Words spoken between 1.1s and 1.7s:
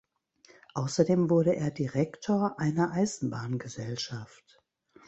wurde er